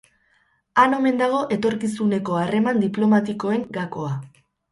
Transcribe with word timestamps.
Han 0.83 0.95
omen 0.99 1.19
dago 1.21 1.41
etorkizuneko 1.57 2.39
harreman 2.43 2.81
diplomatikoen 2.87 3.67
gakoa. 3.79 4.19